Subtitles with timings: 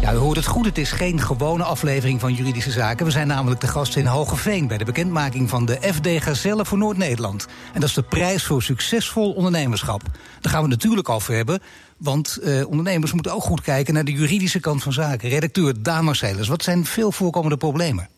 [0.00, 0.64] Ja, u hoort het goed.
[0.64, 3.06] Het is geen gewone aflevering van Juridische Zaken.
[3.06, 6.78] We zijn namelijk de gast in Hogeveen bij de bekendmaking van de FD Gazelle voor
[6.78, 7.46] Noord-Nederland.
[7.72, 10.02] En dat is de prijs voor succesvol ondernemerschap.
[10.40, 11.60] Daar gaan we natuurlijk over hebben.
[11.96, 15.28] Want eh, ondernemers moeten ook goed kijken naar de juridische kant van zaken.
[15.28, 16.14] Redacteur Daan
[16.48, 18.08] wat zijn veel voorkomende problemen?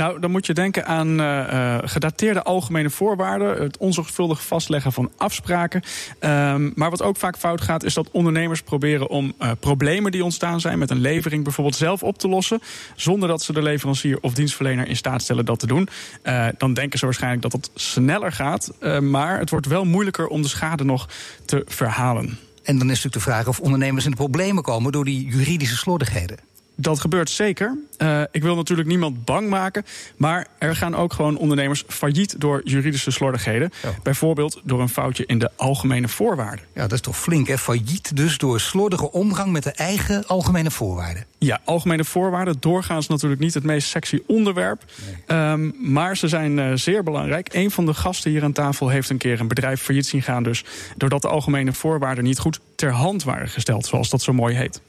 [0.00, 5.82] Nou, dan moet je denken aan uh, gedateerde algemene voorwaarden, het onzorgvuldig vastleggen van afspraken.
[6.20, 10.24] Um, maar wat ook vaak fout gaat, is dat ondernemers proberen om uh, problemen die
[10.24, 12.60] ontstaan zijn met een levering bijvoorbeeld zelf op te lossen,
[12.96, 15.88] zonder dat ze de leverancier of dienstverlener in staat stellen dat te doen.
[16.58, 20.48] dan denken ze waarschijnlijk dat het sneller gaat, maar het wordt wel moeilijker om de
[20.48, 21.08] schade nog
[21.44, 22.38] te verhalen.
[22.62, 25.76] En dan is natuurlijk de vraag of ondernemers in de problemen komen door die juridische
[25.76, 26.49] slordigheden.
[26.80, 27.78] Dat gebeurt zeker.
[27.98, 29.84] Uh, ik wil natuurlijk niemand bang maken.
[30.16, 33.70] Maar er gaan ook gewoon ondernemers failliet door juridische slordigheden.
[33.82, 33.94] Ja.
[34.02, 36.64] Bijvoorbeeld door een foutje in de algemene voorwaarden.
[36.74, 37.58] Ja, dat is toch flink, hè?
[37.58, 41.24] Failliet dus door slordige omgang met de eigen algemene voorwaarden.
[41.38, 42.56] Ja, algemene voorwaarden.
[42.60, 44.84] Doorgaans natuurlijk niet het meest sexy onderwerp.
[45.26, 45.38] Nee.
[45.50, 47.54] Um, maar ze zijn uh, zeer belangrijk.
[47.54, 50.42] Een van de gasten hier aan tafel heeft een keer een bedrijf failliet zien gaan.
[50.42, 50.64] Dus
[50.96, 54.80] doordat de algemene voorwaarden niet goed ter hand waren gesteld, zoals dat zo mooi heet.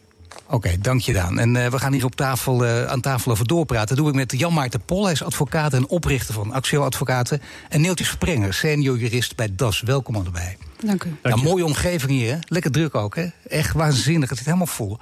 [0.45, 1.39] Oké, okay, dank je Daan.
[1.39, 3.87] En uh, we gaan hier op tafel, uh, aan tafel over doorpraten.
[3.87, 7.41] Dat doe ik met Jan Maarten Pol, hij is advocaat en oprichter van Axio Advocaten.
[7.69, 9.81] En Neeltje Sprenger, senior jurist bij DAS.
[9.81, 10.55] Welkom allebei.
[10.85, 11.15] Dank u.
[11.23, 12.39] Ja, mooie omgeving hier, hè?
[12.47, 13.15] lekker druk ook.
[13.15, 13.25] Hè?
[13.47, 14.97] Echt waanzinnig, het zit helemaal vol.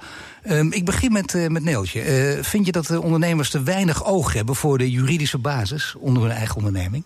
[0.50, 2.38] Um, ik begin met, uh, met Neeltje.
[2.42, 6.32] vind je dat de ondernemers te weinig oog hebben voor de juridische basis onder hun
[6.32, 7.04] eigen onderneming?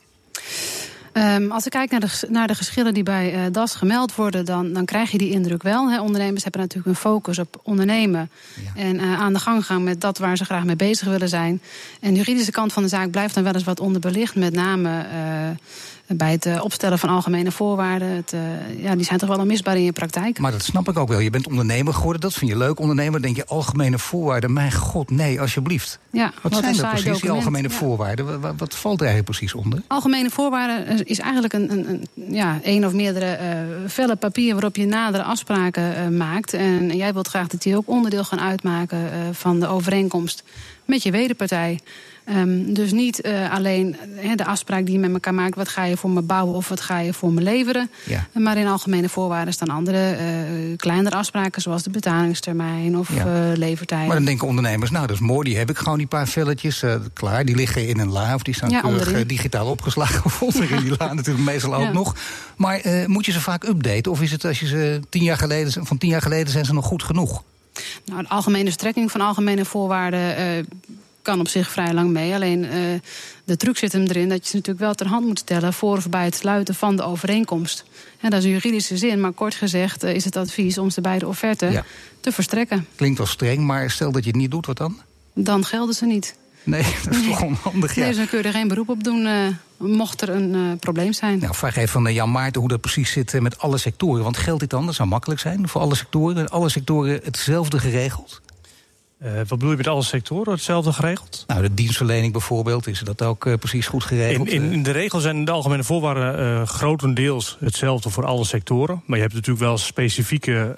[1.16, 4.44] Um, als ik kijk naar de, naar de geschillen die bij uh, DAS gemeld worden,
[4.44, 5.90] dan, dan krijg je die indruk wel.
[5.90, 8.30] He, ondernemers hebben natuurlijk een focus op ondernemen.
[8.64, 8.82] Ja.
[8.82, 11.60] En uh, aan de gang gaan met dat waar ze graag mee bezig willen zijn.
[12.00, 14.34] En de juridische kant van de zaak blijft dan wel eens wat onderbelicht.
[14.34, 15.50] Met name uh,
[16.06, 18.08] bij het opstellen van algemene voorwaarden.
[18.08, 18.40] Het, uh,
[18.82, 20.38] ja, die zijn toch wel onmisbaar in je praktijk.
[20.38, 21.18] Maar dat snap ik ook wel.
[21.18, 22.78] Je bent ondernemer geworden, dat vind je leuk.
[22.78, 24.52] Ondernemer, denk je algemene voorwaarden.
[24.52, 25.98] Mijn god, nee, alsjeblieft.
[26.10, 27.20] Ja, wat, wat zijn dat precies, document.
[27.20, 27.74] die algemene ja.
[27.74, 28.40] voorwaarden?
[28.40, 29.82] Wat, wat, valt er eigenlijk precies onder?
[29.86, 34.52] Algemene voorwaarden is eigenlijk een, een, een ja, één of meerdere uh, vellen papier...
[34.52, 36.52] waarop je nadere afspraken uh, maakt.
[36.52, 40.42] En jij wilt graag dat die ook onderdeel gaan uitmaken uh, van de overeenkomst
[40.84, 41.80] met je wederpartij.
[42.28, 45.54] Um, dus niet uh, alleen he, de afspraak die je met elkaar maakt...
[45.54, 47.90] wat ga je voor me bouwen of wat ga je voor me leveren.
[48.04, 48.26] Ja.
[48.32, 51.62] Maar in algemene voorwaarden staan andere uh, kleinere afspraken...
[51.62, 53.26] zoals de betalingstermijn of ja.
[53.26, 54.06] uh, levertijd.
[54.06, 56.84] Maar dan denken ondernemers, nou dat is mooi, die heb ik gewoon die paar velletjes
[57.12, 57.44] klaar.
[57.44, 60.24] Die liggen in een la of die staan ja, keurig digitaal opgeslagen.
[60.24, 62.16] Of onderin die la natuurlijk meestal ook nog.
[62.56, 64.12] Maar moet je ze vaak updaten?
[64.12, 66.72] Of is het als je ze tien jaar geleden, van tien jaar geleden zijn ze
[66.72, 67.42] nog goed genoeg?
[68.04, 70.66] Nou, de algemene strekking van algemene voorwaarden
[71.24, 72.34] kan op zich vrij lang mee.
[72.34, 72.70] Alleen uh,
[73.44, 75.96] de truc zit hem erin dat je ze natuurlijk wel ter hand moet stellen voor
[75.96, 77.84] of bij het sluiten van de overeenkomst.
[78.20, 81.00] En dat is een juridische zin, maar kort gezegd uh, is het advies om ze
[81.00, 81.84] bij de offerte ja.
[82.20, 82.86] te verstrekken.
[82.96, 85.00] Klinkt wel streng, maar stel dat je het niet doet, wat dan?
[85.34, 86.36] Dan gelden ze niet.
[86.62, 87.94] Nee, dat is toch onhandig.
[87.94, 88.00] Ja.
[88.00, 89.46] Nee, dus dan kun je er geen beroep op doen, uh,
[89.76, 91.38] mocht er een uh, probleem zijn.
[91.38, 94.22] Nou, vraag even van Jan Maarten hoe dat precies zit met alle sectoren.
[94.22, 94.86] Want geldt dit dan?
[94.86, 96.48] Dat zou makkelijk zijn voor alle sectoren.
[96.48, 98.42] Alle sectoren hetzelfde geregeld?
[99.22, 101.44] Uh, wat bedoel je met alle sectoren hetzelfde geregeld?
[101.46, 104.48] Nou, de dienstverlening bijvoorbeeld, is dat ook uh, precies goed geregeld?
[104.48, 109.02] In, in, in, de regels zijn de algemene voorwaarden uh, grotendeels hetzelfde voor alle sectoren.
[109.06, 110.74] Maar je hebt natuurlijk wel specifieke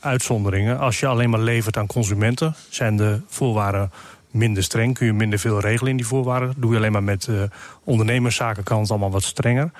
[0.00, 0.78] uitzonderingen.
[0.78, 3.90] Als je alleen maar levert aan consumenten, zijn de voorwaarden
[4.30, 4.94] minder streng.
[4.94, 6.54] Kun je minder veel regelen in die voorwaarden.
[6.56, 7.28] Doe je alleen maar met
[7.84, 9.70] ondernemerszaken, kan het allemaal wat strenger.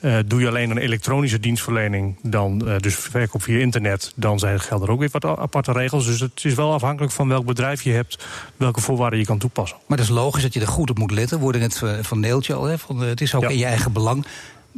[0.00, 4.60] Uh, doe je alleen een elektronische dienstverlening, dan, uh, dus verkoop via internet, dan zijn,
[4.60, 6.06] gelden er ook weer wat aparte regels.
[6.06, 8.26] Dus het is wel afhankelijk van welk bedrijf je hebt,
[8.56, 9.78] welke voorwaarden je kan toepassen.
[9.86, 11.36] Maar het is logisch dat je er goed op moet letten.
[11.36, 13.48] We worden net van Neeltje al, hè, van, het is ook ja.
[13.48, 14.26] in je eigen belang.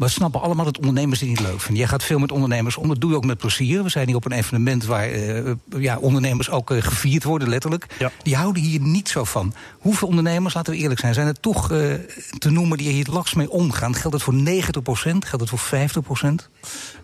[0.00, 1.76] We snappen allemaal dat ondernemers dit niet leuk vinden.
[1.76, 3.82] Jij gaat veel met ondernemers om, dat doe je ook met plezier.
[3.82, 7.86] We zijn hier op een evenement waar uh, ja, ondernemers ook uh, gevierd worden, letterlijk.
[7.98, 8.10] Ja.
[8.22, 9.54] Die houden hier niet zo van.
[9.78, 11.94] Hoeveel ondernemers, laten we eerlijk zijn, zijn er toch uh,
[12.38, 13.94] te noemen die hier laks mee omgaan?
[13.94, 15.24] Geldt het voor 90 procent?
[15.24, 16.48] Geldt het voor 50 procent?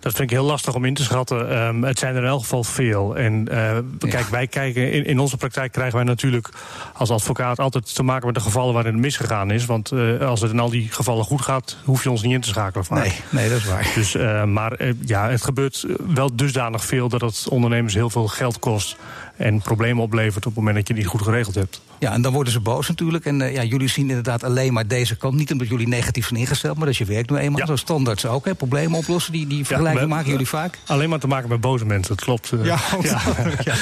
[0.01, 1.67] Dat vind ik heel lastig om in te schatten.
[1.67, 3.17] Um, het zijn er in elk geval veel.
[3.17, 3.83] En ja.
[3.99, 6.49] kijk, wij kijken in, in, onze praktijk krijgen wij natuurlijk
[6.93, 9.65] als advocaat altijd te maken met de gevallen waarin het misgegaan is.
[9.65, 12.49] Want als het in al die gevallen goed gaat, hoef je ons niet in te
[12.49, 12.86] schakelen.
[12.87, 13.03] Vaak.
[13.03, 13.93] Nee, nee, dat is waar.
[13.95, 18.59] Dus, uh, maar ja, het gebeurt wel dusdanig veel dat het ondernemers heel veel geld
[18.59, 18.97] kost.
[19.37, 21.81] En problemen oplevert op het moment dat je het niet goed geregeld hebt.
[21.99, 23.25] Ja, en dan worden ze boos natuurlijk.
[23.25, 25.35] En uh, ja, jullie zien inderdaad alleen maar deze kant.
[25.35, 27.61] Niet omdat jullie negatief zijn ingesteld, maar dat je werkt nu eenmaal.
[27.61, 27.67] Ja.
[27.67, 28.45] Zo standaard ook.
[28.45, 28.55] Hè.
[28.55, 30.79] Problemen oplossen, die, die vergelijking maken jullie vaak.
[30.87, 32.53] Alleen maar te maken met boze mensen, dat klopt.
[32.53, 33.21] Uh, ja, ja.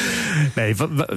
[0.54, 0.74] Nee,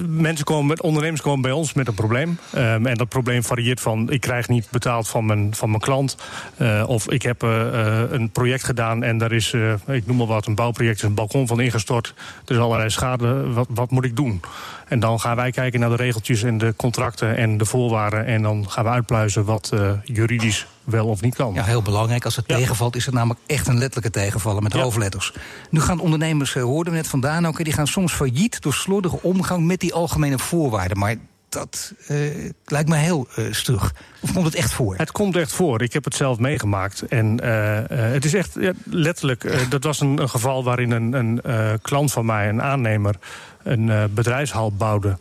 [0.08, 2.38] mensen komen, ondernemers komen bij ons met een probleem.
[2.54, 6.16] Um, en dat probleem varieert van ik krijg niet betaald van mijn, van mijn klant.
[6.58, 9.54] Uh, of ik heb een project gedaan en daar is,
[9.86, 12.14] ik noem maar wat, een bouwproject, is een balkon van ingestort.
[12.44, 13.52] Er is allerlei schade.
[13.52, 14.40] Wat, wat moet ik doen?
[14.88, 18.26] En dan gaan wij kijken naar de regeltjes en de contracten en de voorwaarden.
[18.26, 21.54] En dan gaan we uitpluizen wat uh, juridisch wel of niet kan.
[21.54, 22.24] Ja, heel belangrijk.
[22.24, 22.56] Als het ja.
[22.56, 24.80] tegenvalt, is het namelijk echt een letterlijke tegenvallen met ja.
[24.80, 25.32] hoofdletters.
[25.70, 29.22] Nu gaan ondernemers, uh, hoorden we net vandaan ook, die gaan soms failliet door slordige
[29.22, 30.98] omgang met die algemene voorwaarden.
[30.98, 31.16] Maar
[31.48, 33.94] dat uh, lijkt me heel uh, stug.
[34.20, 34.96] Of komt het echt voor?
[34.96, 35.82] Het komt echt voor.
[35.82, 37.02] Ik heb het zelf meegemaakt.
[37.02, 39.70] En uh, het is echt ja, letterlijk.
[39.70, 43.14] dat was een, een, geval waarin een, een klant van mij, een aannemer,
[43.62, 45.18] een bedrijfshal bouwde.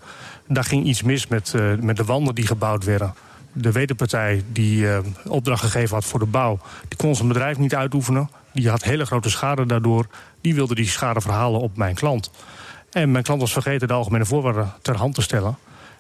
[0.48, 3.14] Daar ging iets mis met, met de wanden die gebouwd werden.
[3.52, 4.88] De wederpartij die
[5.28, 8.30] opdracht gegeven had voor de bouw, die kon zijn bedrijf niet uitoefenen.
[8.54, 10.08] Die had hele grote schade daardoor.
[10.42, 12.32] Die wilde die schade verhalen op mijn klant.
[12.92, 15.58] En mijn klant was vergeten de algemene voorwaarden ter hand te stellen.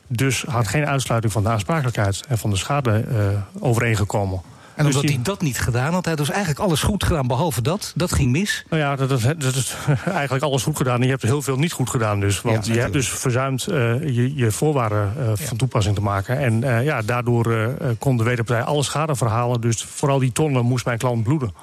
[0.07, 4.41] Dus had geen uitsluiting van de aansprakelijkheid en van de schade uh, overeengekomen.
[4.75, 7.27] En omdat dus hij dat niet gedaan had, hij had dus eigenlijk alles goed gedaan
[7.27, 7.93] behalve dat.
[7.95, 8.65] Dat ging mis.
[8.69, 9.75] Nou ja, dat, dat, dat is
[10.05, 10.95] eigenlijk alles goed gedaan.
[10.95, 12.41] En je hebt heel veel niet goed gedaan dus.
[12.41, 13.75] Want ja, je hebt dus verzuimd uh,
[14.15, 16.37] je, je, voorwaarden uh, van toepassing te maken.
[16.37, 19.61] En uh, ja, daardoor kon de wederpartij alle schade verhalen.
[19.61, 21.53] Dus vooral die tonnen moest mijn klant bloeden.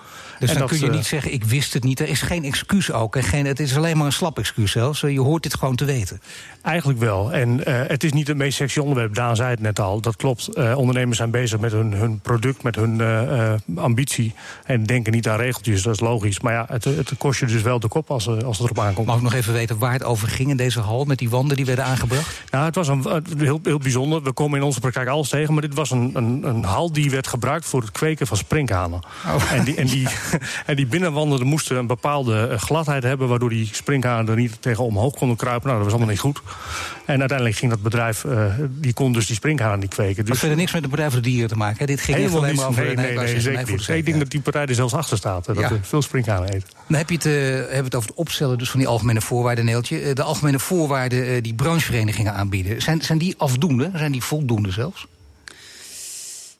[0.44, 2.00] Dus en dan dat, kun je niet zeggen, ik wist het niet.
[2.00, 3.16] Er is geen excuus ook.
[3.16, 5.00] En geen, het is alleen maar een slap excuus zelfs.
[5.00, 6.20] Je hoort dit gewoon te weten.
[6.62, 7.32] Eigenlijk wel.
[7.32, 9.14] En uh, het is niet het meest sexy onderwerp.
[9.14, 10.00] Daan zei het net al.
[10.00, 10.48] Dat klopt.
[10.54, 14.34] Uh, ondernemers zijn bezig met hun, hun product, met hun uh, ambitie.
[14.64, 15.82] En denken niet aan regeltjes.
[15.82, 16.40] Dat is logisch.
[16.40, 19.06] Maar ja, het, het kost je dus wel de kop als, als het erop aankomt.
[19.06, 21.04] Mag ik nog even weten waar het over ging in deze hal...
[21.04, 22.42] met die wanden die werden aangebracht?
[22.50, 24.22] Nou, het was een, heel, heel bijzonder.
[24.22, 25.52] We komen in onze praktijk alles tegen.
[25.52, 29.00] Maar dit was een, een, een hal die werd gebruikt voor het kweken van sprinkhanen.
[29.26, 29.52] Oh.
[29.52, 30.08] En die, en die,
[30.66, 33.28] en die binnenwanden moesten een bepaalde gladheid hebben...
[33.28, 35.66] waardoor die sprinkhanen er niet tegen omhoog konden kruipen.
[35.66, 36.42] Nou, dat was allemaal niet goed.
[37.04, 40.16] En uiteindelijk ging dat bedrijf, uh, die kon dus die sprinkhanen niet kweken.
[40.16, 41.78] Dus maar verder niks met het bedrijf van de dieren te maken.
[41.78, 41.86] Hè?
[41.86, 42.84] Dit ging Helemaal alleen maar over...
[42.84, 43.88] Nee, nee, nee, nee zeker niet.
[43.88, 45.44] Ik denk dat die partij er zelfs achter staat.
[45.44, 45.70] Dat ja.
[45.70, 46.68] er veel sprinkhanen eten.
[46.88, 49.64] Dan heb je het, uh, hebben het over het opstellen dus van die algemene voorwaarden,
[49.64, 50.12] Neeltje.
[50.12, 52.82] De algemene voorwaarden die brancheverenigingen aanbieden.
[52.82, 53.90] Zijn, zijn die afdoende?
[53.94, 55.06] Zijn die voldoende zelfs?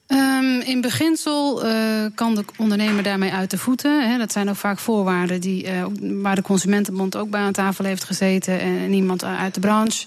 [0.09, 1.73] Um, in beginsel uh,
[2.15, 4.11] kan de ondernemer daarmee uit de voeten.
[4.11, 4.19] Hè.
[4.19, 5.85] Dat zijn ook vaak voorwaarden die, uh,
[6.23, 10.07] waar de Consumentenbond ook bij aan tafel heeft gezeten en, en iemand uit de branche.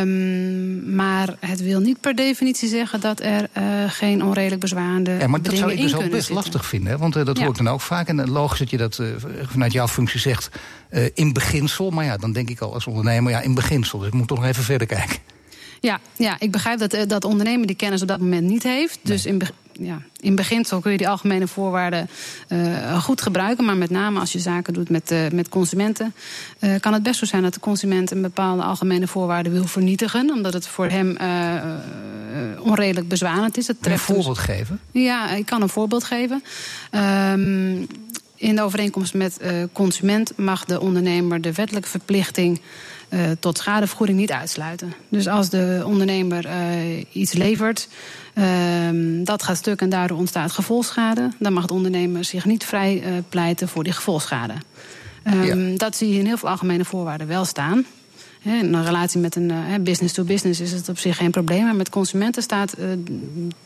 [0.00, 5.26] Um, maar het wil niet per definitie zeggen dat er uh, geen onredelijk bezwaarde ja,
[5.26, 6.34] maar dat zou ik dus ook best zitten.
[6.34, 6.90] lastig vinden.
[6.90, 6.98] Hè?
[6.98, 7.42] Want uh, dat ja.
[7.42, 8.08] hoor ik dan ook vaak.
[8.08, 9.08] En logisch dat je dat uh,
[9.42, 10.48] vanuit jouw functie zegt
[11.14, 11.90] in beginsel.
[11.90, 13.98] Maar ja, dan denk ik al als ondernemer, ja, in beginsel.
[13.98, 15.16] Dus ik moet toch nog even verder kijken.
[15.80, 18.98] Ja, ja, ik begrijp dat uh, dat ondernemer die kennis op dat moment niet heeft.
[19.02, 19.40] Dus in,
[19.72, 22.08] ja, in beginsel kun je die algemene voorwaarden
[22.48, 23.64] uh, goed gebruiken.
[23.64, 26.14] Maar met name als je zaken doet met, uh, met consumenten...
[26.60, 30.30] Uh, kan het best zo zijn dat de consument een bepaalde algemene voorwaarden wil vernietigen.
[30.30, 31.16] Omdat het voor hem
[32.60, 33.66] onredelijk bezwarend is.
[33.66, 34.44] Het een voorbeeld dus...
[34.44, 34.80] geven?
[34.90, 36.42] Ja, ik kan een voorbeeld geven.
[37.32, 37.86] Um,
[38.36, 39.40] in de overeenkomst met
[39.72, 42.60] consument mag de ondernemer de wettelijke verplichting...
[43.10, 44.94] Uh, tot schadevergoeding niet uitsluiten.
[45.08, 47.88] Dus als de ondernemer uh, iets levert,
[48.34, 48.44] uh,
[49.24, 53.12] dat gaat stuk en daardoor ontstaat gevolgschade, dan mag de ondernemer zich niet vrij uh,
[53.28, 54.54] pleiten voor die gevolgschade.
[55.24, 55.76] Um, ja.
[55.76, 57.84] Dat zie je in heel veel algemene voorwaarden wel staan.
[58.42, 61.64] In een relatie met een uh, business to business is het op zich geen probleem.
[61.64, 62.86] Maar met consumenten staat uh,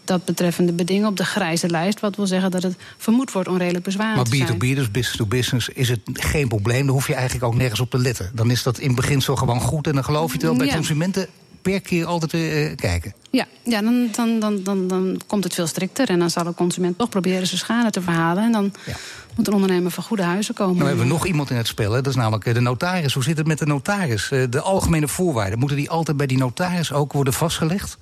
[0.05, 2.01] dat betreffende bedingen op de grijze lijst.
[2.01, 4.49] Wat wil zeggen dat het vermoed wordt onredelijk bezwaar maar te zijn.
[4.49, 6.87] Maar B2B, dus business to business, is het geen probleem.
[6.87, 8.31] Dan hoef je eigenlijk ook nergens op te letten.
[8.35, 10.57] Dan is dat in beginsel gewoon goed en dan geloof je het wel.
[10.57, 10.75] Bij ja.
[10.75, 11.29] consumenten
[11.65, 13.15] per keer altijd uh, kijken.
[13.31, 16.09] Ja, ja dan, dan, dan, dan, dan komt het veel strikter.
[16.09, 18.45] En dan zal de consument toch proberen zijn schade te verhalen.
[18.45, 18.97] En dan ja.
[19.37, 20.75] moet een ondernemer van goede huizen komen.
[20.75, 21.93] Nou hebben we nog iemand in het spel.
[21.93, 22.01] Hè?
[22.03, 23.15] Dat is namelijk de notaris.
[23.15, 24.29] Hoe zit het met de notaris?
[24.51, 27.99] De algemene voorwaarden, moeten die altijd bij die notaris ook worden vastgelegd?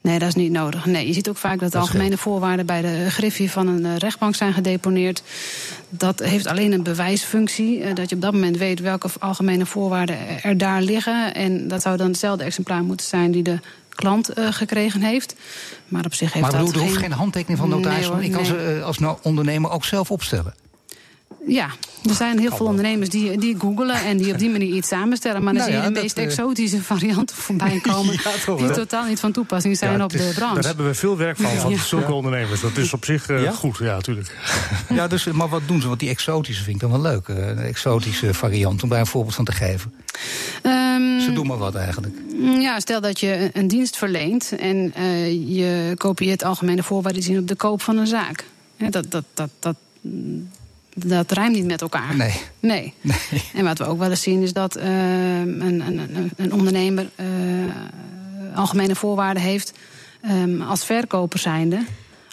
[0.00, 0.86] Nee, dat is niet nodig.
[0.86, 4.34] Nee, je ziet ook vaak dat de algemene voorwaarden bij de griffie van een rechtbank
[4.34, 5.22] zijn gedeponeerd.
[5.88, 7.92] Dat heeft alleen een bewijsfunctie.
[7.92, 11.34] Dat je op dat moment weet welke algemene voorwaarden er daar liggen.
[11.34, 15.34] En dat zou dan hetzelfde exemplaar moeten zijn die de klant uh, gekregen heeft.
[15.88, 16.88] Maar op zich heeft maar dat bedoel, er geen...
[16.88, 17.98] hoeft geen handtekening van notaris.
[17.98, 18.50] Nee, hoor, ik kan nee.
[18.50, 20.54] ze uh, als nou ondernemer ook zelf opstellen.
[21.48, 21.68] Ja,
[22.08, 25.42] er zijn heel veel ondernemers die, die googelen en die op die manier iets samenstellen.
[25.42, 28.12] Maar dan Nou zie je ja, de meest eh, exotische varianten voorbij komen.
[28.12, 30.54] Ja, toch die totaal niet van toepassing zijn Ja, op is- de branche.
[30.54, 31.78] Daar hebben we veel werk van, van Ja.
[31.78, 32.60] zulke ondernemers.
[32.60, 33.52] Dat is op zich eh, Ja?
[33.52, 34.36] goed, ja, natuurlijk.
[34.94, 35.88] Ja, dus, maar wat doen ze?
[35.88, 37.28] Want die exotische vind ik dan wel leuk.
[37.28, 39.94] eh, Een exotische variant, om daar een voorbeeld van te geven.
[40.62, 42.14] Ehm, Ze doen maar wat eigenlijk.
[42.58, 47.48] Ja, stel dat je een- dienst verleent en eh, je kopieert algemene voorwaarden zien op
[47.48, 48.44] de koop van een zaak.
[48.76, 50.50] Ja, dat, dat, dat, dat, mm,
[51.06, 52.16] dat rijmt niet met elkaar.
[52.16, 52.42] Nee.
[52.60, 52.94] Nee.
[53.54, 54.86] En wat we ook wel eens zien is dat eh,
[55.40, 57.26] een, een, een- een ondernemer eh,
[58.54, 59.72] algemene voorwaarden heeft
[60.22, 61.84] ehm, als verkoper zijnde.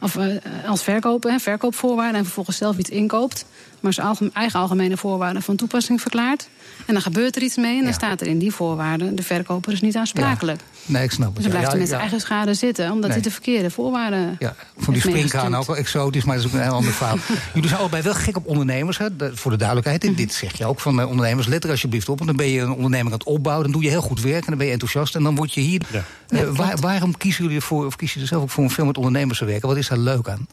[0.04, 0.36] Of eh,
[0.68, 3.46] als verkoper, hè, verkoopvoorwaarden en vervolgens zelf iets inkoopt.
[3.86, 6.48] Maar zijn eigen algemene voorwaarden van toepassing verklaart.
[6.86, 7.94] En dan gebeurt er iets mee en dan Ja.
[7.94, 9.16] staat er in die voorwaarden...
[9.16, 10.62] de verkoper is niet aansprakelijk.
[10.86, 11.36] Nee, ik snap het.
[11.36, 12.08] Dus dan blijft Ja, hij met zijn ja.
[12.10, 12.86] eigen schade zitten...
[12.86, 13.12] omdat Nee.
[13.12, 16.58] hij de verkeerde voorwaarden Ja, voor die springkaan ook wel exotisch, maar dat is ook
[16.58, 17.18] een heel ander verhaal.
[17.54, 19.08] Jullie zijn allebei wel gek op ondernemers, hè?
[19.34, 20.04] Voor de duidelijkheid.
[20.04, 21.48] En dit zeg je ook van eh, ondernemers.
[21.48, 23.64] Let er alsjeblieft op, want dan ben je een onderneming aan het opbouwen.
[23.64, 25.16] Dan doe je heel goed werk en dan ben je enthousiast.
[25.16, 25.82] En dan word je hier...
[25.92, 25.98] Ja.
[25.98, 26.58] Eh, Ja, klopt.
[26.58, 28.98] waar- waarom kiezen jullie ervoor, of kies je er zelf ook voor om veel met
[28.98, 29.68] ondernemers te werken?
[29.68, 30.48] Wat is daar leuk aan?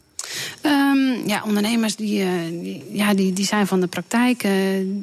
[0.61, 4.43] Ehm, ja, ondernemers die, eh, die, ja, die, die zijn van de praktijk.
[4.43, 4.53] eh,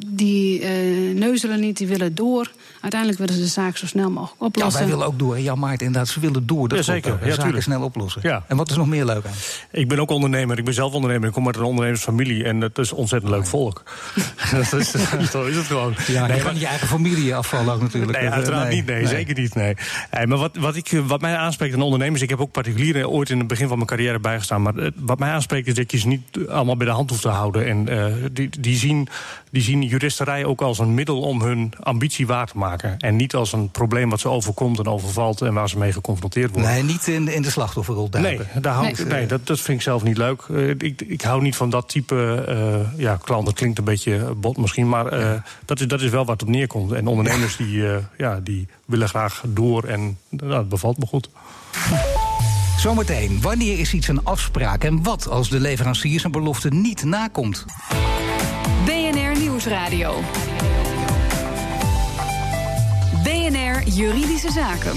[0.07, 0.69] die eh,
[1.15, 2.51] neuzelen niet, die willen door.
[2.81, 4.79] Uiteindelijk willen ze de zaak zo snel mogelijk Ja, oplossen.
[4.81, 5.39] wij willen ook door.
[5.39, 6.67] Jan Maarten, inderdaad, ze willen door.
[6.67, 7.11] Dat Ja, zeker.
[7.11, 7.19] ook.
[7.19, 7.63] Ja, zaken tuurlijk.
[7.63, 8.21] snel oplossen.
[8.23, 8.43] Ja.
[8.47, 9.31] En wat is nog meer leuk aan?
[9.71, 10.57] Ik ben ook ondernemer.
[10.57, 11.27] Ik ben zelf ondernemer.
[11.27, 12.43] Ik kom uit een ondernemersfamilie.
[12.43, 13.83] En het is ontzettend leuk volk.
[14.51, 14.91] dat is,
[15.31, 15.95] zo is het gewoon.
[16.07, 18.11] Ja, Nee, je kan je eigen familie afvallen ook natuurlijk.
[18.11, 18.85] Nee, Dat, uiteraard niet.
[18.85, 19.55] Nee, zeker niet.
[19.55, 19.73] Nee.
[20.25, 22.21] Maar wat, wat, ik, wat mij aanspreekt aan ondernemers...
[22.21, 24.61] ik heb ook particulieren ooit in het begin van mijn carrière bijgestaan...
[24.61, 24.73] maar
[25.19, 27.65] wat mij aanspreekt is dat je ze niet allemaal bij de hand hoeft te houden.
[27.65, 29.07] En eh, die, die, zien,
[29.51, 32.97] die zien juristerij ook als een middel om hun ambitie waar te maken.
[32.97, 35.41] En niet als een probleem wat ze overkomt en overvalt...
[35.41, 36.71] en waar ze mee geconfronteerd worden.
[36.71, 38.47] Nee, niet in, in de slachtofferrol duiken.
[38.53, 39.07] Nee, daar hou ik, Nee.
[39.07, 40.41] nee dat, dat vind ik zelf niet leuk.
[40.49, 43.45] Eh, ik, ik hou niet van dat type eh, ja, klant.
[43.45, 45.31] Dat klinkt een beetje bot misschien, maar eh,
[45.65, 46.91] dat, is, dat is wel wat op neerkomt.
[46.91, 51.29] En ondernemers die, eh, ja, die willen graag door en nou, dat bevalt me goed.
[52.79, 57.65] Zometeen, wanneer is iets een afspraak en wat als de leverancier zijn belofte niet nakomt?
[58.85, 60.21] BNR Nieuwsradio.
[63.23, 64.93] BNR Juridische Zaken.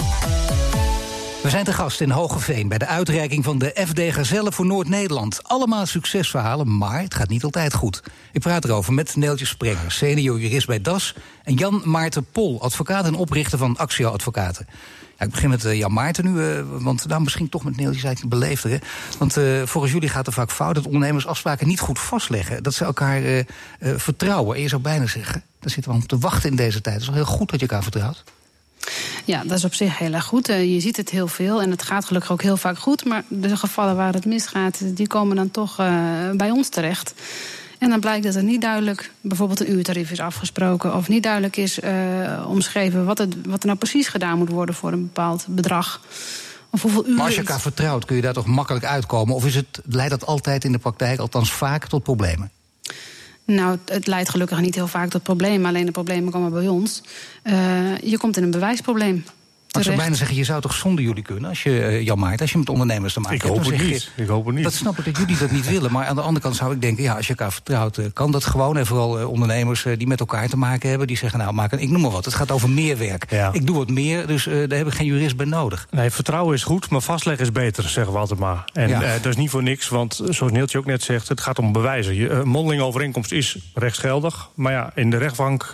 [1.43, 5.41] We zijn te gast in Hogeveen bij de uitreiking van de FD Gazelle voor Noord-Nederland.
[5.43, 8.03] Allemaal succesverhalen, maar het gaat niet altijd goed.
[8.33, 11.15] Ik praat erover met Neeltje Sprenger, senior jurist bij DAS...
[11.43, 14.67] en Jan Maarten Pol, advocaat en oprichter van Axio Advocaten.
[15.19, 18.11] Ja, ik begin met eh, Jan Maarten nu, eh, want nou, misschien toch met Neeltje
[18.11, 18.71] ik beleefder.
[18.71, 18.79] Hè?
[19.19, 22.63] Want eh, volgens jullie gaat er vaak fout dat ondernemers afspraken niet goed vastleggen.
[22.63, 23.45] Dat ze elkaar
[23.81, 24.57] vertrouwen.
[24.57, 26.95] En je zou bijna zeggen, daar zitten we op te wachten in deze tijd.
[26.95, 28.25] Het is wel heel goed dat je elkaar vertrouwt.
[29.25, 30.49] Ja, dat is op zich heel erg goed.
[30.49, 33.05] Eh, je ziet het heel veel en het gaat gelukkig ook heel vaak goed.
[33.05, 37.15] Maar de gevallen waar het misgaat, die komen dan toch eh, bij ons terecht.
[37.79, 40.95] En dan blijkt dat er niet duidelijk bijvoorbeeld een uurtarief is afgesproken...
[40.95, 44.75] of niet duidelijk is eh, omschreven wat, het, wat er nou precies gedaan moet worden...
[44.75, 46.01] voor een bepaald bedrag.
[46.71, 47.15] Of hoeveel uren...
[47.15, 49.35] Maar als je elkaar vertrouwt, kun je daar toch makkelijk uitkomen?
[49.35, 52.51] Of is het, leidt dat altijd in de praktijk, althans vaak, tot problemen?
[53.45, 55.67] Nou, het- leidt gelukkig niet heel vaak tot problemen.
[55.69, 57.03] Alleen de problemen komen bij ons.
[57.43, 59.25] Eh, je komt in een bewijsprobleem
[59.79, 62.41] ik zou bijna zeggen, je zou toch zonder jullie kunnen, als je, eh, Jan Maarten,
[62.41, 63.55] als je met ondernemers te maken Ik hebt.
[63.57, 64.11] hoop het niet.
[64.17, 64.65] je- Ik hoop het niet.
[64.65, 65.93] Dat snap ik dat jullie dat niet willen.
[65.93, 68.31] Maar aan de andere kant zou ik denken, ja, als je elkaar vertrouwt, eh, kan
[68.31, 68.77] dat gewoon.
[68.77, 71.79] En vooral eh, ondernemers die met elkaar te maken hebben, die zeggen, nou, maak een,
[71.79, 72.25] ik noem maar wat.
[72.25, 73.27] Het gaat over meer werk.
[73.31, 73.51] Ja.
[73.53, 75.87] Ik doe wat meer, dus eh, daar heb ik geen jurist bij nodig.
[75.91, 78.65] Nee, vertrouwen is goed, maar vastleggen is beter, zeggen we altijd maar.
[78.73, 79.03] En Ja.
[79.03, 81.29] eh, dat is niet voor niks, want zoals Neeltje ook net zegt...
[81.29, 82.15] het gaat om bewijzen.
[82.15, 84.49] Je, mondelinge overeenkomst is rechtsgeldig.
[84.55, 85.71] Maar ja, in de rechtbank,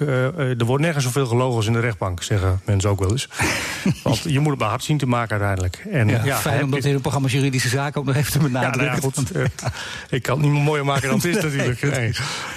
[0.58, 2.22] er wordt nergens zoveel gelogen als in de rechtbank...
[2.22, 3.28] zeggen mensen ook wel eens.
[4.02, 5.84] want je moet het maar hard zien te maken uiteindelijk.
[5.92, 8.38] En, Ja, ja, fijn om dat in het programma Juridische Zaken ook nog even te
[8.40, 9.12] Ja, nou ja, benadrukken.
[9.12, 9.30] goed.
[9.30, 9.44] eh,
[10.10, 11.82] ik kan het niet meer mooier maken dan het is natuurlijk.
[11.82, 12.12] Nee.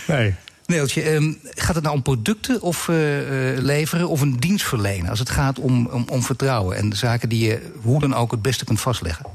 [0.08, 0.34] nee.
[0.66, 5.10] Neeltje, ehm, gaat het nou om producten of eh, eh, leveren of een dienst verlenen?
[5.10, 8.32] Als het gaat om, om, om vertrouwen en de zaken die je hoe dan ook
[8.32, 9.26] het beste kunt vastleggen.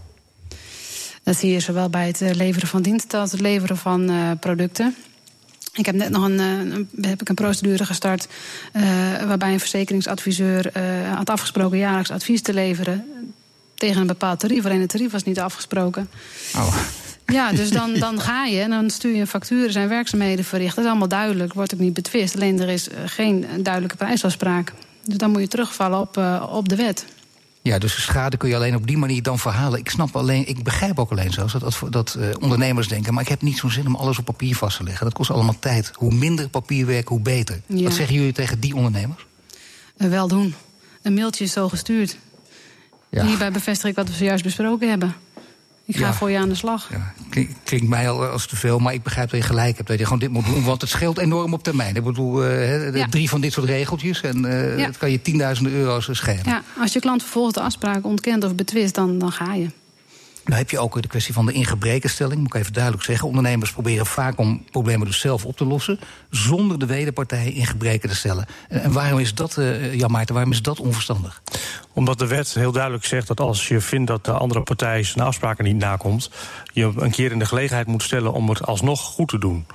[1.23, 4.31] Dat zie je zowel bij het eh, leveren van diensten als het leveren van eh,
[4.41, 4.95] producten.
[5.77, 8.29] Ik heb net nog een, eh, een, heb ik een procedure gestart
[8.73, 8.83] eh,
[9.27, 10.83] waarbij een verzekeringsadviseur eh,
[11.15, 13.05] had afgesproken jaarlijks advies te leveren
[13.75, 14.65] tegen een bepaald tarief.
[14.65, 16.09] Alleen het tarief was niet afgesproken.
[16.55, 16.77] Oh.
[17.27, 20.75] Ja, dus dan, dan ga je en dan stuur je er zijn werkzaamheden verricht.
[20.75, 22.35] Dat is allemaal duidelijk, wordt ook niet betwist.
[22.35, 24.73] Alleen er is geen duidelijke prijsafspraak.
[25.05, 26.17] Dus dan moet je terugvallen op,
[26.51, 27.05] op de wet.
[27.67, 29.79] Ja, dus de schade kun je alleen op die manier dan verhalen.
[29.79, 33.15] Ik snap alleen, ik begrijp ook alleen zelfs dat, dat, dat eh, ondernemers denken...
[33.15, 35.05] maar ik heb niet zo'n zin om alles op papier vast te leggen.
[35.05, 35.91] Dat kost allemaal tijd.
[35.95, 37.61] Hoe minder papierwerk, hoe beter.
[37.67, 37.83] Ja.
[37.83, 39.27] Wat zeggen jullie tegen die ondernemers?
[39.97, 40.55] Eh, wel doen.
[41.03, 42.17] Een mailtje is zo gestuurd.
[43.11, 43.27] Ja.
[43.27, 45.15] Hierbij bevestig ik wat we zojuist besproken hebben.
[45.89, 46.13] Ik ga Ja.
[46.15, 46.89] voor je aan de slag.
[46.91, 49.89] Ja, klink- klinkt mij al als te veel, maar ik begrijp dat je gelijk hebt.
[49.89, 51.95] Dat je gewoon dit moet doen, want het scheelt enorm op termijn.
[51.97, 53.07] Ik bedoel, eh, Ja.
[53.09, 54.87] drie van dit soort regeltjes en eh Ja.
[54.87, 56.43] dat kan je tienduizenden euro's schelen.
[56.45, 59.67] Ja, als je klant vervolgens de afspraak ontkent of betwist, dan, dan ga je.
[60.47, 63.29] Nou heb je ook de kwestie van de ingebrekenstelling, moet ik even duidelijk zeggen.
[63.29, 66.01] Ondernemers proberen vaak om problemen dus zelf op te lossen,
[66.31, 68.47] zonder de wederpartij in gebreken te stellen.
[68.69, 71.43] En, waarom is dat, eh Jan Maarten, waarom is dat onverstandig?
[71.93, 75.25] Omdat de wet heel duidelijk zegt dat als je vindt dat de andere partij zijn
[75.25, 76.31] afspraken niet nakomt,
[76.73, 79.67] je een keer in de gelegenheid moet stellen om het alsnog goed te doen.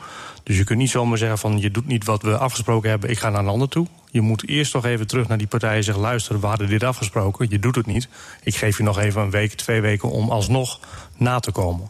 [0.43, 3.19] Dus je kunt niet zomaar zeggen van je doet niet wat we afgesproken hebben, ik
[3.19, 3.87] ga naar een ander toe.
[4.11, 6.83] Je moet eerst nog even terug naar die partij en zeggen: luister, we hadden dit
[6.83, 8.07] afgesproken, je doet het niet.
[8.43, 10.79] Ik geef je nog even een week, twee weken om alsnog
[11.17, 11.87] na te komen.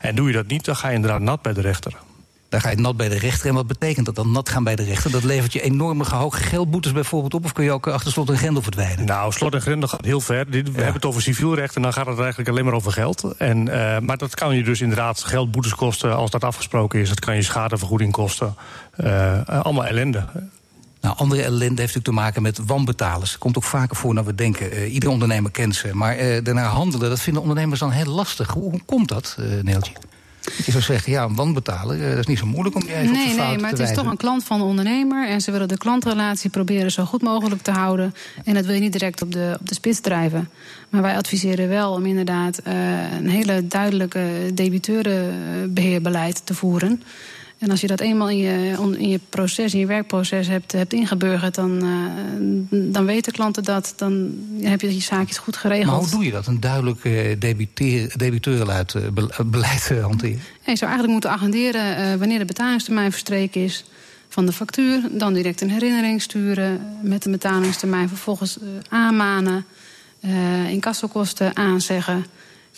[0.00, 1.94] En doe je dat niet, dan ga je inderdaad nat bij de rechter.
[2.48, 3.48] Daar ga je nat bij de rechter.
[3.48, 5.10] En wat betekent dat dan, nat gaan bij de rechter?
[5.10, 7.44] Dat levert je enorme hoge geldboetes bijvoorbeeld op?
[7.44, 9.04] Of kun je ook achter slot en grendel verdwijnen?
[9.04, 10.46] Nou, slot en grendel gaat heel ver.
[10.48, 13.22] We hebben het over civielrecht en dan gaat het eigenlijk alleen maar over geld.
[13.38, 17.08] En, eh, maar dat kan je dus inderdaad geldboetes kosten als dat afgesproken is.
[17.08, 18.54] Dat kan je schadevergoeding kosten.
[18.96, 20.24] Eh, allemaal ellende.
[21.00, 23.38] Nou, andere ellende heeft natuurlijk te maken met wanbetalers.
[23.38, 24.72] Komt ook vaker voor dan we denken.
[24.72, 25.90] Eh ieder ondernemer kent ze.
[25.94, 28.48] Maar eh daarna handelen, dat vinden ondernemers dan heel lastig.
[28.48, 29.92] Hoe, hoe komt dat, eh Neeltje?
[30.64, 33.12] Je zou zeggen, ja, een wanbetaler, dat is niet zo moeilijk om je even op
[33.12, 35.28] Nee, zijn nee, maar het is toch een klant van de ondernemer.
[35.28, 38.14] En ze willen de klantrelatie proberen zo goed mogelijk te houden.
[38.44, 40.50] En dat wil je niet direct op de, op de spits drijven.
[40.88, 42.60] Maar wij adviseren wel om inderdaad
[43.18, 47.02] een hele duidelijke debiteurenbeheerbeleid te voeren.
[47.60, 50.92] En als je dat eenmaal in je, in je proces, in je werkproces hebt, hebt
[50.92, 53.92] ingeburgerd, dan, eh, dan weten klanten dat.
[53.96, 55.86] Dan heb je je zaakjes goed geregeld.
[55.86, 56.46] Maar hoe doe je dat?
[56.46, 57.40] Een duidelijk eh
[58.16, 58.94] debiteurenbeleid
[59.90, 60.40] eh, hanteren?
[60.60, 63.84] Ja, je zou eigenlijk moeten agenderen wanneer de betalingstermijn verstreken is
[64.28, 65.00] van de factuur.
[65.10, 68.08] Dan direct een herinnering sturen met de betalingstermijn.
[68.08, 69.64] Vervolgens aanmanen,
[70.20, 72.24] eh incassokosten aanzeggen.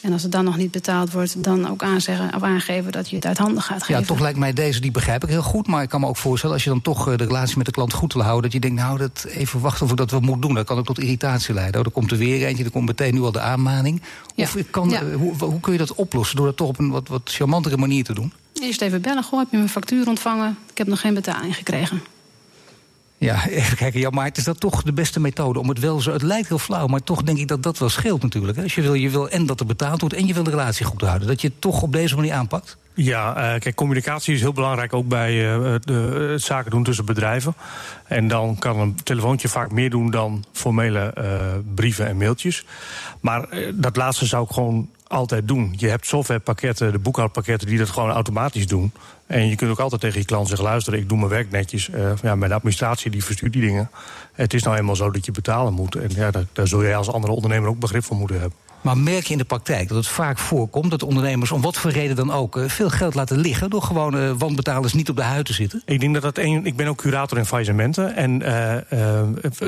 [0.01, 3.17] En als het dan nog niet betaald wordt, dan ook aanzeggen of aangeven dat je
[3.17, 4.01] het uit handen gaat geven.
[4.01, 5.67] Ja, toch lijkt mij deze, die begrijp ik heel goed.
[5.67, 7.73] Maar ik kan me ook voorstellen, als je dan toch eh, de relatie met de
[7.73, 8.43] klant goed wil houden...
[8.43, 10.55] dat je denkt, nou, dat even wachten of ik dat wel moet doen.
[10.55, 11.81] Dat kan ook tot irritatie leiden.
[11.81, 14.03] Oh, er komt er weer eentje, er komt meteen nu al de aanmaning.
[14.35, 14.45] Ja.
[14.45, 15.01] Of ik kan, Ja.
[15.01, 16.37] eh, hoe, hoe kun je dat oplossen?
[16.37, 18.33] Door dat toch op een wat, wat charmantere manier te doen?
[18.53, 19.23] Eerst even bellen.
[19.23, 20.59] Goh, heb je mijn factuur ontvangen?
[20.71, 22.03] Ik heb nog geen betaling gekregen.
[23.23, 24.01] Ja, even kijken.
[24.01, 26.13] Ja, maar het is dat toch de beste methode om het wel zo...
[26.13, 28.59] Het lijkt heel flauw, maar toch denk ik dat dat wel scheelt natuurlijk.
[28.59, 30.87] Als je wil, je wil en dat er betaald wordt en je wil de relatie
[30.87, 31.29] goed houden.
[31.29, 32.77] Dat je het toch op deze manier aanpakt.
[32.95, 37.05] Ja, eh, kijk, communicatie is heel belangrijk ook bij eh, de, het zaken doen tussen
[37.05, 37.55] bedrijven.
[38.07, 41.25] En dan kan een telefoontje vaak meer doen dan formele eh,
[41.75, 42.65] brieven en mailtjes.
[43.21, 45.75] Maar eh, dat laatste zou ik gewoon altijd doen.
[45.77, 48.93] Je hebt softwarepakketten, de boekhoudpakketten die dat gewoon automatisch doen.
[49.27, 51.91] En je kunt ook altijd tegen je klant zeggen: luister, ik doe mijn werk netjes.
[51.91, 53.91] Eh, ja, mijn administratie die verstuurt die dingen.
[54.33, 55.95] Het is nou eenmaal zo dat je betalen moet.
[55.95, 58.59] En ja, daar, daar zul jij als andere ondernemer ook begrip voor moeten hebben.
[58.83, 61.91] Maar merk je in de praktijk dat het vaak voorkomt dat ondernemers, om wat voor
[61.91, 65.47] reden dan ook, eh, veel geld laten liggen door gewoon wanbetalers niet op de huid
[65.47, 65.83] te zitten?
[65.85, 66.67] Ik denk dat dat een.
[66.67, 68.17] Ik ben ook curator in faillissementen.
[68.17, 68.77] En eh,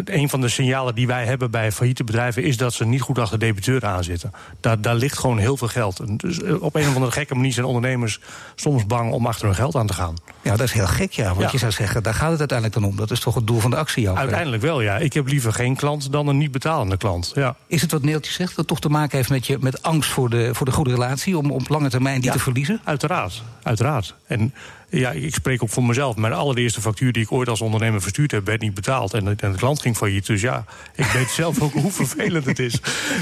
[0.05, 3.18] een van de signalen die wij hebben bij failliete bedrijven is dat ze niet goed
[3.18, 4.31] achter debiteuren aanzitten.
[4.61, 5.98] Daar, daar ligt gewoon heel veel geld.
[6.00, 8.20] En Dus op een of andere gekke manier zijn ondernemers
[8.55, 10.14] soms bang om achter hun geld aan te gaan.
[10.42, 11.29] Ja, dat is heel gek, ja.
[11.29, 11.48] Want Ja.
[11.53, 12.96] je zou zeggen, daar gaat het uiteindelijk dan om.
[12.96, 14.16] Dat is toch het doel van de actie ook.
[14.16, 14.96] Uiteindelijk wel, ja.
[14.96, 17.33] Ik heb liever geen klant dan een niet betalende klant.
[17.35, 17.57] Ja.
[17.66, 20.30] Is het wat Neeltje zegt, dat toch te maken heeft met, je, met angst voor
[20.30, 22.32] de, voor de goede relatie, om op lange termijn die Ja.
[22.32, 22.80] te verliezen?
[22.84, 24.14] Uiteraard, uiteraard.
[24.26, 24.54] En
[24.88, 26.16] ja, ik spreek ook voor mezelf.
[26.16, 29.14] Mijn allereerste factuur die ik ooit als ondernemer verstuurd heb, werd niet betaald.
[29.14, 30.26] En en de klant ging failliet.
[30.26, 30.64] Dus ja,
[30.94, 32.80] ik weet zelf ook hoe vervelend het is.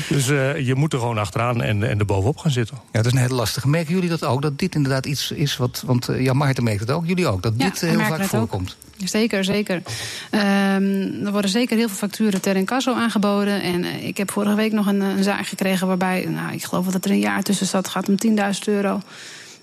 [0.08, 2.76] Dus eh, je moet er gewoon achteraan en, en er bovenop gaan zitten.
[2.76, 3.68] Ja, dat is een hele lastige.
[3.68, 4.42] Merken jullie dat ook?
[4.42, 5.82] Dat dit inderdaad iets is wat.
[5.86, 7.06] Want ja, Maarten merkt het ook.
[7.06, 7.42] Jullie ook.
[7.42, 8.60] Dat Ja, dit eh, heel vaak ook.
[9.04, 9.82] Zeker, zeker.
[10.30, 13.62] Ehm, er worden zeker heel veel facturen ter incasso aangeboden.
[13.62, 16.64] En eh, ik heb vorige week nog een, eh, een zaak gekregen waarbij, nou, ik
[16.64, 18.92] geloof dat er een jaar tussen zat, gaat om 10.000 euro.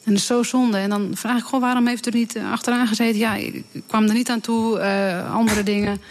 [0.03, 0.77] En dat is zo zonde.
[0.77, 3.19] En dan vraag ik gewoon, waarom heeft u er niet eh, achteraan gezeten?
[3.19, 4.81] Ja, ik kwam er niet aan toe,
[5.31, 6.01] andere dingen.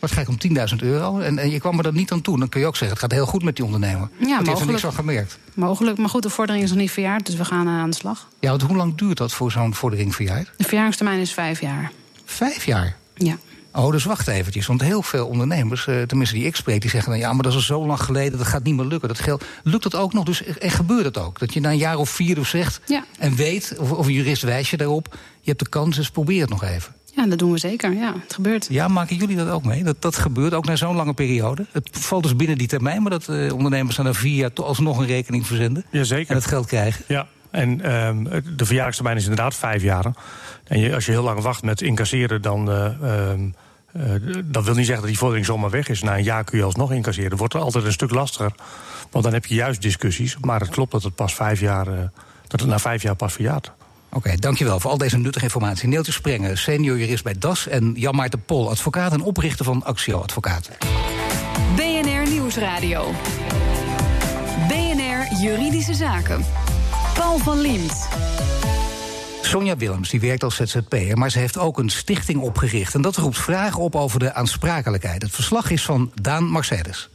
[0.00, 1.18] Waarschijnlijk om 10.000 euro.
[1.18, 2.38] En, en je kwam er dan niet aan toe.
[2.38, 3.98] Dan kun je ook zeggen, het gaat heel goed met die ondernemer.
[3.98, 4.70] Want die heeft er mogelijk.
[4.70, 5.38] niks van gemerkt.
[5.54, 8.28] Mogelijk, maar goed, de vordering is nog niet verjaard, dus we gaan aan de slag.
[8.40, 10.50] Ja, want hoe lang duurt dat voor zo'n vordering verjaard?
[10.56, 11.92] De verjaringstermijn is vijf jaar.
[12.26, 12.96] Vijf jaar.
[13.14, 13.36] Ja.
[13.72, 14.66] Oh, dus wacht eventjes.
[14.66, 17.18] Want heel veel ondernemers, eh, tenminste die ik spreek, die zeggen dan...
[17.20, 19.08] ja, maar dat is al zo lang geleden, dat gaat niet meer lukken.
[19.08, 20.24] Dat geld, lukt dat ook nog?
[20.24, 21.38] Dus en gebeurt het ook?
[21.38, 23.04] Dat je na een jaar of vier dus zegt Ja.
[23.18, 25.08] en weet, of, of een jurist wijst je daarop...
[25.40, 26.94] je hebt de kans, dus probeer het nog even.
[27.16, 27.92] ja, dat doen we zeker.
[27.92, 28.66] Ja, het gebeurt.
[28.70, 29.84] Ja, maken jullie dat ook mee?
[29.84, 31.66] Dat dat gebeurt ook na zo'n lange periode?
[31.72, 34.52] Het valt dus binnen die termijn, maar dat eh, ondernemers dan na vier jaar...
[34.52, 36.30] toch alsnog een rekening verzenden Jazeker.
[36.30, 37.04] en het geld krijgen.
[37.08, 40.04] Ja, en ehm, de verjaardagstermijn is inderdaad vijf jaar.
[40.64, 43.50] En je, als je heel lang wacht met incasseren, dan, eh, ehm,
[44.44, 46.02] dat wil niet zeggen dat die vordering zomaar weg is.
[46.02, 47.30] Na een jaar kun je alsnog incasseren.
[47.30, 48.52] Het wordt altijd een stuk lastiger.
[49.10, 50.36] Want dan heb je juist discussies.
[50.40, 51.84] Maar het klopt dat het pas vijf jaar.
[52.46, 53.72] dat het na vijf jaar pas verjaart.
[54.12, 55.88] Oké, dankjewel voor al deze nuttige informatie.
[55.88, 57.68] Neeltje Sprengen, senior jurist bij DAS...
[57.68, 60.74] en Jan Maarten Pol, advocaat en oprichter van Axio Advocaten.
[61.76, 63.10] BNR Nieuwsradio.
[64.68, 66.44] BNR Juridische Zaken.
[67.16, 68.08] Paul van Liemt.
[69.42, 72.94] Sonja Willems die werkt als ZZP'er, maar ze heeft ook een stichting opgericht.
[72.94, 75.22] En dat roept vragen op over de aansprakelijkheid.
[75.22, 77.08] Het verslag is van Daan Mercedes.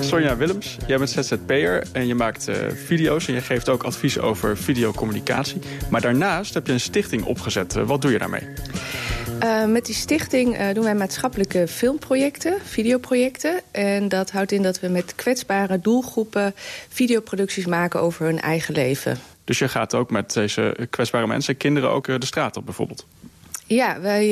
[0.00, 3.28] Sonja Willems, jij bent ZZP'er en je maakt uh, video's...
[3.28, 5.60] en je geeft ook advies over videocommunicatie.
[5.90, 7.76] Maar daarnaast heb je een stichting opgezet.
[7.76, 8.48] Uh, wat doe je daarmee?
[9.42, 13.60] Uh, met die stichting doen wij maatschappelijke filmprojecten, videoprojecten.
[13.70, 16.54] En dat houdt in dat we met kwetsbare doelgroepen...
[16.88, 19.18] videoproducties maken over hun eigen leven.
[19.44, 23.06] Dus je gaat ook met deze kwetsbare mensen, kinderen ook de straat op bijvoorbeeld?
[23.66, 24.28] Ja, wij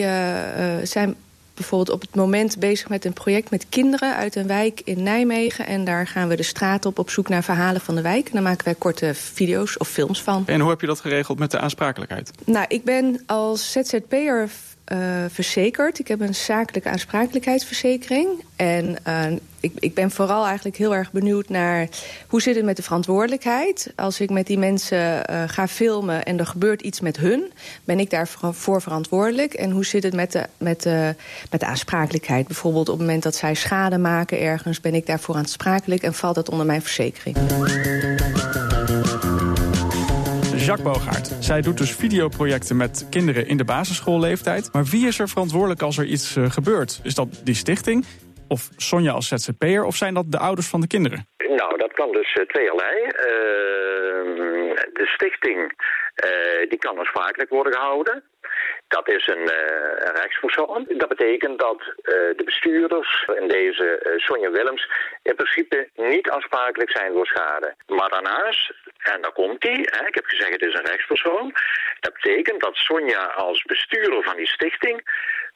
[0.86, 1.16] zijn
[1.54, 5.66] bijvoorbeeld op het moment bezig met een project met kinderen uit een wijk in Nijmegen.
[5.66, 8.26] En daar gaan we de straat op op zoek naar verhalen van de wijk.
[8.26, 10.42] En daar maken wij korte video's of films van.
[10.46, 12.30] En hoe heb je dat geregeld met de aansprakelijkheid?
[12.44, 14.48] Nou, ik ben als ZZP'er
[14.92, 15.98] uh, verzekerd.
[15.98, 18.28] Ik heb een zakelijke aansprakelijkheidsverzekering.
[18.56, 19.24] En uh,
[19.60, 21.88] ik, ik, ben vooral eigenlijk heel erg benieuwd naar...
[22.28, 23.92] hoe zit het met de verantwoordelijkheid?
[23.96, 27.52] Als ik met die mensen uh, ga filmen en er gebeurt iets met hun...
[27.84, 29.54] ben ik daarvoor verantwoordelijk?
[29.54, 31.14] En hoe zit het met de, met, de,
[31.50, 32.46] met de aansprakelijkheid?
[32.46, 34.80] Bijvoorbeeld op het moment dat zij schade maken ergens...
[34.80, 37.36] ben ik daarvoor aansprakelijk en valt dat onder mijn verzekering?
[40.64, 41.44] Jacques Bogaert.
[41.44, 44.72] Zij doet dus videoprojecten met kinderen in de basisschoolleeftijd.
[44.72, 47.00] Maar wie is er verantwoordelijk als er iets uh, gebeurt?
[47.02, 48.04] Is dat die stichting?
[48.48, 49.84] Of Sonja als ZZP'er?
[49.84, 51.26] Of zijn dat de ouders van de kinderen?
[51.36, 52.96] Nou, dat kan dus uh, tweeërlei.
[53.04, 53.12] Uh,
[54.92, 55.72] de stichting
[56.68, 58.22] die kan aansprakelijk worden gehouden.
[58.96, 60.84] Dat is een, uh, een rechtspersoon.
[60.88, 61.94] Dat betekent dat uh,
[62.36, 64.88] de bestuurders, in deze uh, Sonja Willems,
[65.22, 67.74] in principe niet aansprakelijk zijn voor schade.
[67.86, 71.54] Maar daarnaast, en daar komt hij, ik heb gezegd het is een rechtspersoon.
[72.00, 75.02] Dat betekent dat Sonja als bestuurder van die stichting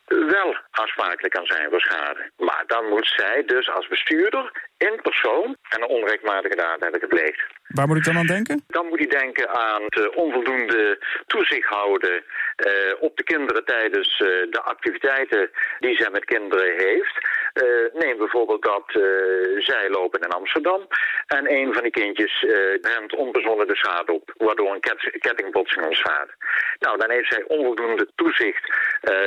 [0.06, 2.30] wel aansprakelijk kan zijn voor schade.
[2.36, 7.40] Maar dan moet zij dus als bestuurder in persoon en een onrechtmatige daad hebben gepleegd.
[7.66, 8.64] Waar moet ik dan aan denken?
[8.66, 14.28] Dan moet hij denken aan het onvoldoende toezicht houden uh, op de kinderen tijdens uh,
[14.28, 17.28] de activiteiten die zij met kinderen heeft.
[17.62, 18.84] Uh, neem bijvoorbeeld dat
[19.58, 20.80] zij lopen in Amsterdam
[21.26, 22.44] en een van die kindjes
[22.80, 26.28] rent onbezonnen de straat op, waardoor een ket kettingbotsing ontstaat.
[26.78, 28.72] Nou, dan heeft zij onvoldoende toezicht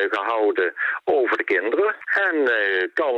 [0.09, 1.95] gehouden over de kinderen
[2.27, 2.35] en
[2.93, 3.15] kan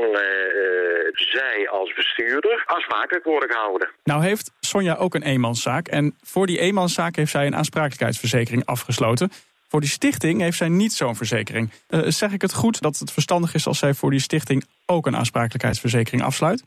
[1.12, 3.90] zij als bestuurder aansprakelijk worden gehouden.
[4.04, 5.88] Nou heeft Sonja ook een eenmanszaak.
[5.88, 9.32] En voor die eenmanszaak heeft zij een aansprakelijkheidsverzekering afgesloten.
[9.72, 11.72] Voor die stichting heeft zij niet zo'n verzekering.
[11.90, 15.06] Uh, zeg ik het goed dat het verstandig is als zij voor die stichting ook
[15.06, 16.64] een aansprakelijkheidsverzekering afsluit?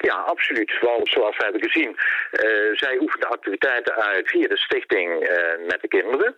[0.00, 0.78] Ja, absoluut.
[0.80, 5.28] Want zoals we hebben gezien, uh, zij oefent activiteiten uit via de stichting uh,
[5.66, 6.34] met de kinderen.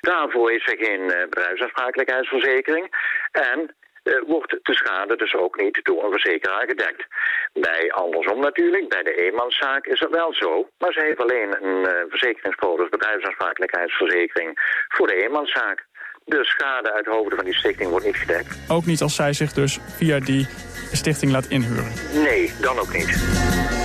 [0.00, 2.86] Daarvoor is er geen bedrijfsaansprakelijkheidsverzekering.
[3.32, 3.76] En
[4.26, 7.06] wordt de schade dus ook niet door een verzekeraar gedekt.
[7.52, 10.68] Bij andersom natuurlijk, bij de eenmanszaak is het wel zo.
[10.78, 14.50] Maar ze heeft alleen een uh, verzekeringspolis bedrijfsaansprakelijkheidsverzekering
[14.88, 15.86] voor de eenmanszaak.
[16.24, 18.58] De schade uit hoofden van die stichting wordt niet gedekt.
[18.68, 20.46] Ook niet als zij zich dus via die
[20.92, 21.92] stichting laat inhuren?
[22.12, 23.75] Nee, dan ook niet.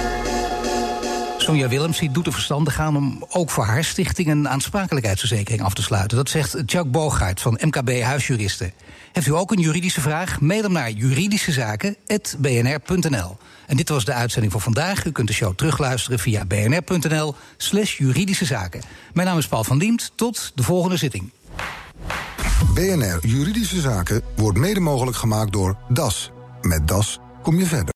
[1.52, 5.82] Sonja Willems doet er verstandig aan om ook voor haar stichting een aansprakelijkheidsverzekering af te
[5.82, 6.18] sluiten.
[6.18, 8.74] Dat zegt Jacques Bogaert van MKB Huisjuristen.
[9.12, 10.42] Heeft u ook een juridische vraag?
[10.42, 13.38] Mail hem naar juridischezaken.bnr.nl.
[13.68, 15.06] En dit was de uitzending voor vandaag.
[15.06, 18.82] U kunt de show terugluisteren via bnr.nl slash juridische zaken.
[19.14, 20.12] Mijn naam is Paul van Diemt.
[20.16, 21.32] Tot de volgende zitting.
[22.74, 26.32] BNR Juridische Zaken wordt mede mogelijk gemaakt door DAS.
[26.62, 27.90] Met DAS kom je verder.